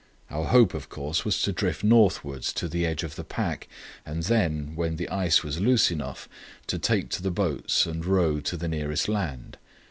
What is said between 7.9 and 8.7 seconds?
row to the